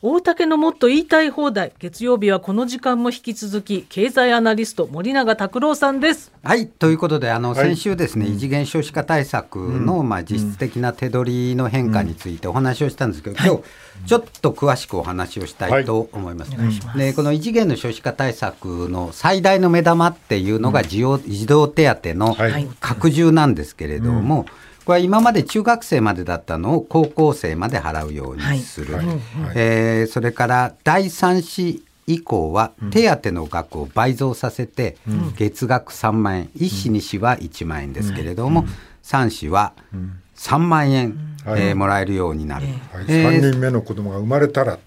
[0.00, 1.72] 大竹のもっと言いたい放題。
[1.80, 6.30] 月曜日はこの時間も引き続き経済アナリスト森永卓郎さんです。
[6.44, 7.70] はいということであの、はい。
[7.70, 13.62] 先週ですね、異次元少子化対策の、まあ、実質的な手取りの変化についてお話をしたんですけど、今日
[14.06, 16.52] ちょっと詳しくお話をしたいと思います。
[16.96, 22.68] でこの異次元の少子化対策の最大の目玉っていうのが児童手当のはい。
[22.78, 24.46] 拡充なんですけれども、
[24.88, 29.06] これは今まで中学生までだったのを高校生まで払うようにする、はい。
[29.06, 29.18] はい。
[29.54, 34.96] えーそれから第三子以降は手当の額を倍増させて、
[35.36, 36.50] 月額3万円。
[36.54, 38.64] 一子二子は1万円ですけれども、
[39.02, 39.74] 三子は
[40.36, 41.60] 3万円、はい。
[41.60, 42.64] えーもらえるようになる。
[42.64, 44.78] はい、えー3人目の子供が生まれたら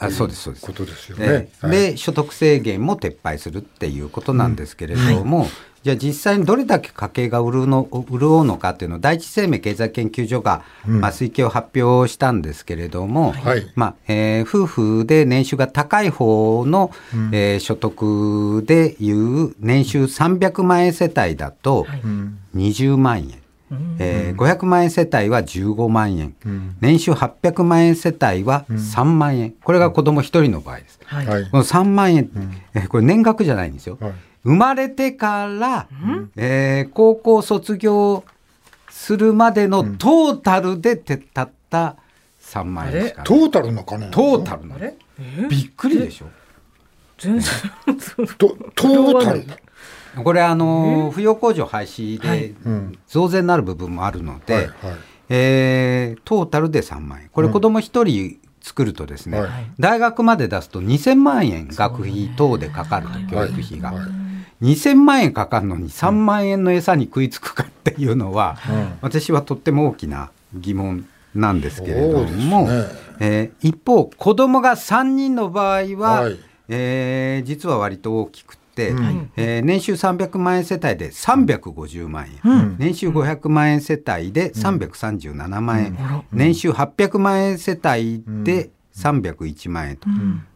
[0.00, 0.66] あそうですそうです。
[0.66, 1.48] ことですよえね。
[1.62, 1.76] えはい。
[1.92, 5.48] で所得制限も撤廃するっていうことなんですけれども、
[5.82, 13.70] じゃあ実際にどれだけ家計が潤うの潤うのかっていうのを第一生命経済研究所が、まあ、推計を発表したんですけれども、はい。
[13.74, 16.90] まあえー夫婦で年収が高い方の、
[17.32, 21.86] えー所得でいう年収300万円世帯だと
[22.54, 23.47] 20万円。
[23.98, 26.34] えー500万円世帯は15万円、
[26.80, 30.98] 年収800万円世帯は3万円、これが子供1人の場合です。
[31.04, 31.26] はい。
[31.26, 31.44] はい。
[31.50, 32.30] この3万円、
[32.74, 33.98] えーこれ年額じゃないんですよ。
[34.00, 34.12] はい。
[34.44, 35.86] 生まれてから、
[36.36, 38.24] えー高校卒業
[38.88, 41.96] するまでのトータルでてたった
[42.42, 44.74] 3万円しかないトータルの金トータルなの。
[44.76, 44.94] あれ？
[45.48, 46.26] びっくりでしょ。
[47.18, 47.44] 全然。
[48.38, 49.44] トトータル
[50.22, 51.14] これあのー？
[51.14, 52.98] 扶養控除廃止でうん。
[53.06, 54.72] 増税になる部分もあるので、はいはい。
[55.28, 57.28] えートータルで3万円。
[57.28, 59.50] これ子供1人作るとですね、はい。
[59.78, 63.98] 大学まで出すと2000万円学費等でかかると、教育費が、はい。
[64.00, 64.08] はい
[64.60, 68.56] 2000万円かかるのに3万円の餌に食いつくかっていうのは、
[69.02, 72.88] 私はとっても大きな疑問なんですけれども、ね。
[73.20, 76.38] えー一方子供が3人の場合は、はい。
[76.68, 79.30] えー実は割と大きくて、うん。
[79.36, 85.98] えー年収300万円世帯で350万円、年収500万円世帯で337万円、
[86.32, 90.08] 年収800万円世帯で301万円と、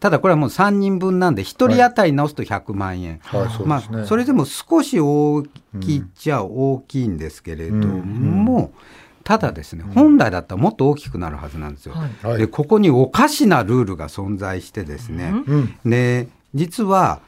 [0.00, 5.42] ただこれはもう3人分なんで1人当たり直すと100万円、はいそうまあ、それでも少し大
[5.80, 8.72] きいっちゃ大きいんですけれども、
[9.24, 11.94] ただですね、本来だったらもっと大きくなるはずなんですよ。
[12.22, 12.38] はい。
[12.38, 15.74] でここにおかしなルールが存在してですね、うん。
[15.84, 17.20] で実は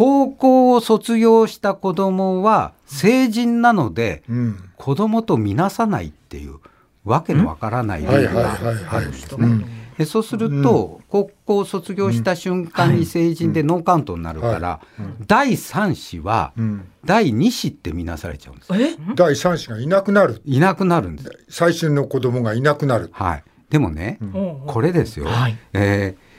[0.00, 4.70] 高校を卒業した子供は成人なのでうん。
[4.78, 6.56] 子供とみなさないっていう
[7.04, 8.54] わけのわからないルールが
[8.92, 9.66] あるんですね。
[9.98, 14.80] でそうすると、高校を卒業した瞬間に成人でノーカウントになるから、
[15.26, 16.88] 第3子はうん。
[17.04, 18.72] 第2子って見なされちゃうんです。
[18.74, 18.96] え？
[19.14, 20.40] 第三子がいなくなる。
[20.46, 21.30] いなくなるんです。
[21.50, 23.10] 最新の子供がいなくなる。
[23.12, 24.18] はい、でもね、
[24.66, 25.58] これですよ、はい。
[25.74, 26.29] えー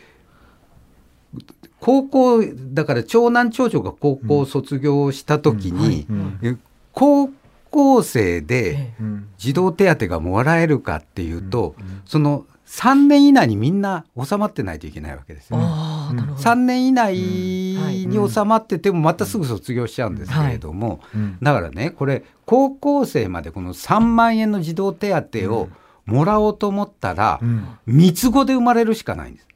[1.81, 2.43] 高校
[2.73, 6.05] だから長男長女が高校を卒業した時に、
[6.43, 6.55] え
[6.93, 7.29] 高
[7.71, 11.75] 校生でうん児童手当がもらえるかっていうと、
[12.05, 15.63] その3年以内にみんな収まってないといけないわけですよね。
[15.67, 16.41] ああなるほど。
[16.41, 21.37] 3年以内に収まっててもまたすぐ卒業しちゃうんですけれども、うん。
[21.41, 25.69] だからねこれ高校生までこの3万円の児童手当を
[26.05, 27.65] もらおうと思ったら、うん。
[27.87, 29.47] 三つ子で生まれるしかないんです。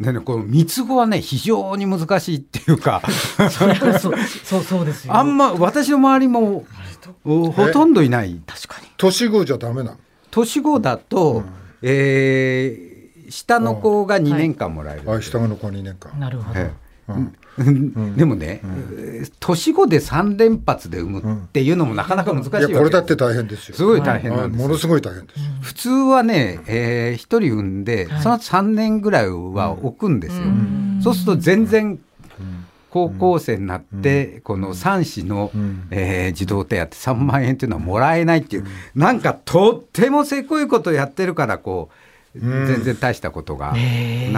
[0.00, 3.02] でねこの三つ子はね非常に難しいっていうか
[4.00, 4.14] そう
[4.44, 5.14] そうそうですよ。
[5.16, 6.64] あんま私の周りも
[7.24, 8.40] おほとんどいない。
[8.46, 8.88] 確かに。
[8.96, 9.96] 年子じゃダメなの？
[10.30, 11.44] 年子だと、
[11.82, 12.96] えー
[13.28, 16.18] 下の子が2年間もらえる、あ下の子2年間。
[16.18, 16.60] なるほど。
[16.60, 16.72] えうんえ
[18.16, 23.76] でもね、えー年子で3連発で産むっていうのもなかなか難しいこれだって大変ですよ。
[23.76, 25.40] すごい大変なんですものすごい大変です。
[25.62, 30.42] 普通はね、えー、1人産んで、その後3年ぐらいは置くんですよ。
[31.02, 31.98] そうすると全然
[32.90, 35.86] 高校生になって、この3子の、ん。
[35.90, 41.94] えー児童手当3万円っていうのはもらえないっていう、なんかとってもせこいことやってるからこう、
[42.40, 43.76] 全然大したことがな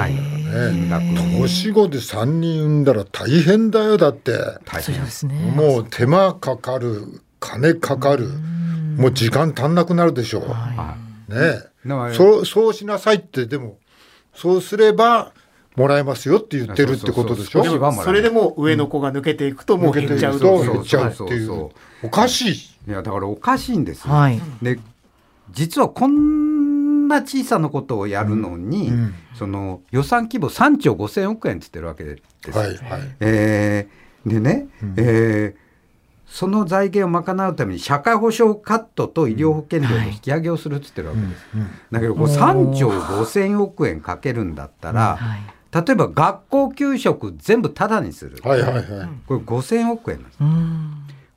[0.08, 1.04] い、金額
[1.40, 4.32] 年子で3人産んだら大変だよだって。
[4.32, 5.34] そう大変ですね。
[5.54, 8.28] もう手間かかる金かかる。
[8.96, 10.96] もう時間足んなくなるでしょう、は
[11.28, 11.32] い。
[11.32, 11.60] ね
[12.14, 13.78] そうそうしなさいってでも
[14.34, 15.32] そうすれば
[15.76, 17.60] もらえますよって言ってるってことでしょ？
[17.60, 20.58] そうそうそう少しはもらえるそれでもう上の子が抜けていくともう減っちゃうと。
[20.58, 21.70] と減っちゃうっていう。
[22.02, 22.54] おかしい。
[22.88, 24.12] いやだからおかしいんですよ。
[24.14, 24.40] はい。
[24.60, 24.80] で
[25.52, 26.47] 実はこん
[27.08, 32.16] な小さなことをやるのに、うんその予算規模3兆5,000億円って言ってるわけで
[32.52, 32.58] す。
[32.58, 33.16] はいはい。
[33.20, 35.68] えーでね、うんえー
[36.30, 41.46] その財源を賄うために社会保障カットと医療保険料の引き上げをするって言ってるわけです。
[41.90, 45.40] だけどこれ3兆5,000億円かけるんだったら、はい
[45.70, 48.84] 例えば学校給食全部タダにする、はいはいはい。
[49.26, 50.38] これ5,000億円なんです。
[50.40, 50.92] うん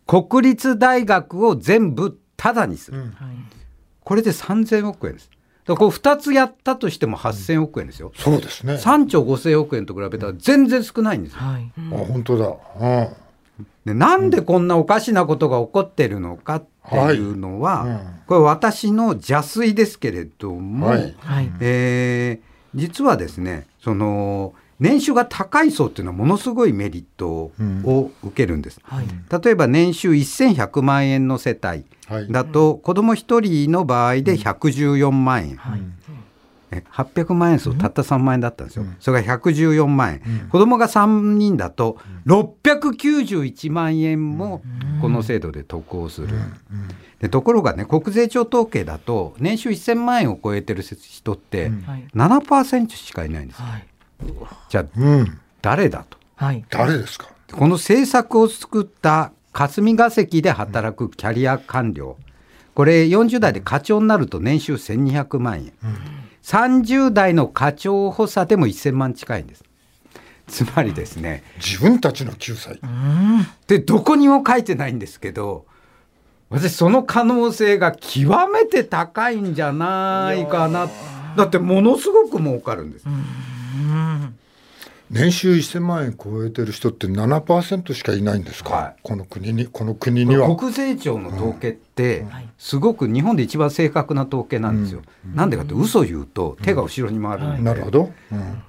[0.08, 3.12] 国立大学を全部タダにする、うんはい
[4.04, 5.30] これで3,000億円です。
[5.66, 8.12] だこれ2つやったとしても8,000億円ですよ。
[8.16, 8.74] そうですね。
[8.74, 11.40] あ3兆5,000億円と比べたら全然少ないんですよ。
[11.40, 12.56] はい本当だ。
[12.80, 13.08] うん。
[13.86, 27.52] でなんでこんなおかしなことが起こってるのかっていうのは、はいうんこれ私の邪推ですけれども、はいはいえー実はですねその年収が高い層っていうのはものすごいメリット
[27.84, 28.82] を受けるんです。
[28.84, 29.06] はい。
[29.44, 32.32] 例えば年収1100万円の世帯はい。
[32.32, 35.82] だと子供1人の場合で114万円、はい。
[36.72, 44.64] え800万円層たった3万円だったんですよ、それが114万円、子供が3人だと691万円も
[45.02, 46.30] この制度で得をする、
[47.20, 52.08] でところがね国税庁統計だと年収1000万円を超えてる人ってはい。
[52.16, 53.66] 7%しかいないんですよ。
[53.66, 53.91] はい
[54.70, 55.40] じゃあうん。
[55.62, 56.18] 誰だと。
[56.36, 56.66] はい。
[56.70, 57.28] 誰ですか？
[57.52, 62.18] この政策を作った霞が関で働くキャリア官僚。
[62.74, 65.74] これ40代で課長になると年収1200万円、
[66.44, 69.64] 30代の課長補佐でも1000万近いんです。
[70.48, 71.44] つまりですね。
[71.58, 72.80] 自分たちの救済。
[73.68, 75.66] でどこにも書いてないんですけど
[76.50, 80.90] 私その可能性が極めて高いんじゃないかな。
[81.36, 83.06] だってものすごく儲かるんです、
[85.12, 88.96] 年収1000万円超えてる人って7%しかいないんですか、はい。
[89.04, 90.56] この国にこの国には。
[90.56, 92.26] 国税庁の統計って
[92.58, 95.02] すごく日本で一番正確な統計なんですよ、
[95.36, 98.12] なんでかって嘘言うと手が後ろに回るんで、なるほど。
[98.32, 98.64] うん。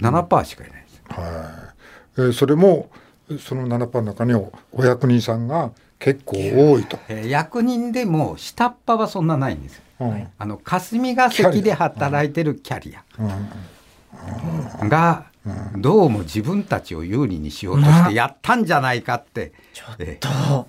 [0.00, 1.02] 7%しかいないです。
[2.18, 2.90] えーそれも
[3.40, 6.98] その7%の中におお役人さんが結構多いと。
[7.08, 9.82] えー役人でも下っ端はそんなないんですよ。
[10.00, 10.28] うん。
[10.38, 13.02] あの霞が関で働いてるキャリア
[14.88, 15.26] が
[15.76, 19.52] どうも自分たちを有利にしようとしてやったんじゃないかって、
[19.98, 20.68] えーと。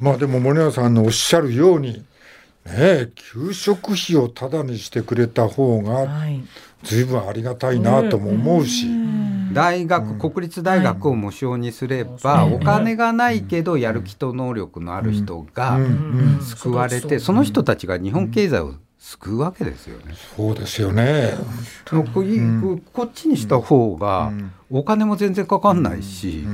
[0.00, 2.04] まあでも森永さんのおっしゃるように、
[2.64, 6.40] ねえ、給食費をタダにしてくれた方がはい。
[6.84, 8.88] 随分ありがたいなとも思うし、
[9.52, 15.78] 大学、国立大学を無償にすれば、お金がないけどやる気と能力のある人が
[16.40, 20.14] 救われて、その人たちが日本経済を救うわけですよね。
[20.36, 21.32] そうですよね。
[21.90, 22.22] ここ
[22.92, 24.32] こっちにした方が
[24.70, 26.44] お金も全然かかんないし、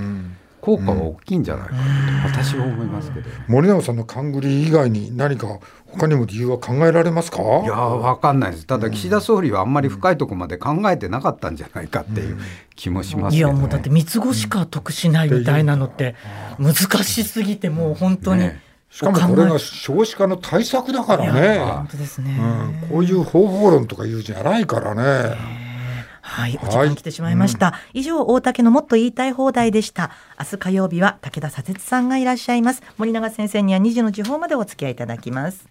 [0.63, 7.43] 効果は大きいんじゃないかなと私は思いますけど、森永さんの勘繰り以外に何か他にも理由は考えられますか？
[7.43, 8.67] いやーわかんないです。
[8.67, 12.39] ただ岸田総理はあんまり深いところまで考えてなかったんじゃないかっていう
[12.75, 13.53] 気もしますけど、ね。
[13.53, 16.17] いやもうだって三つ子しか得しないみたいなのって
[16.59, 16.75] 難
[17.05, 21.59] しすぎてもう本当に、ねしかもこれが少子化の対策だからね。
[21.59, 22.39] 本当ですね、
[22.83, 25.37] うん、こういう方法論とか言うんじゃないからね。
[26.23, 27.75] はい、お時間来てしまいました。
[27.95, 30.11] 以上、大竹のもっと言いたい放題でした。
[30.39, 32.83] 明日火曜日は武田砂鉄さんがいらっしゃいます。
[32.99, 35.69] 森永先生には2時の時報までお付き合いいただきます。